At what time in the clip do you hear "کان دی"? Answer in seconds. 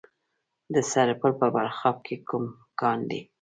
2.79-3.19